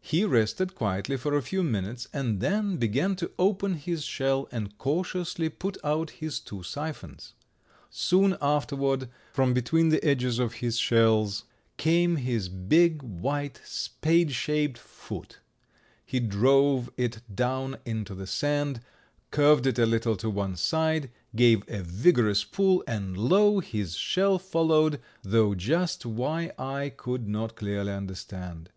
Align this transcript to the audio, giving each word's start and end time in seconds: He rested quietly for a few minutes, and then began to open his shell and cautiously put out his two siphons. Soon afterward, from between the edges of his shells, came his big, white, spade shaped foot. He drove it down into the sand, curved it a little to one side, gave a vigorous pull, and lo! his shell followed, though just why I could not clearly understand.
He 0.00 0.24
rested 0.24 0.74
quietly 0.74 1.18
for 1.18 1.34
a 1.36 1.42
few 1.42 1.62
minutes, 1.62 2.08
and 2.14 2.40
then 2.40 2.78
began 2.78 3.14
to 3.16 3.30
open 3.38 3.74
his 3.74 4.04
shell 4.06 4.48
and 4.50 4.78
cautiously 4.78 5.50
put 5.50 5.76
out 5.84 6.08
his 6.12 6.40
two 6.40 6.62
siphons. 6.62 7.34
Soon 7.90 8.38
afterward, 8.40 9.10
from 9.34 9.52
between 9.52 9.90
the 9.90 10.02
edges 10.02 10.38
of 10.38 10.54
his 10.64 10.78
shells, 10.78 11.44
came 11.76 12.16
his 12.16 12.48
big, 12.48 13.02
white, 13.02 13.60
spade 13.62 14.32
shaped 14.32 14.78
foot. 14.78 15.40
He 16.06 16.20
drove 16.20 16.90
it 16.96 17.20
down 17.36 17.76
into 17.84 18.14
the 18.14 18.26
sand, 18.26 18.80
curved 19.30 19.66
it 19.66 19.78
a 19.78 19.84
little 19.84 20.16
to 20.16 20.30
one 20.30 20.56
side, 20.56 21.10
gave 21.36 21.64
a 21.68 21.82
vigorous 21.82 22.44
pull, 22.44 22.82
and 22.86 23.14
lo! 23.14 23.58
his 23.60 23.94
shell 23.94 24.38
followed, 24.38 25.02
though 25.22 25.54
just 25.54 26.06
why 26.06 26.50
I 26.58 26.94
could 26.96 27.28
not 27.28 27.56
clearly 27.56 27.92
understand. 27.92 28.70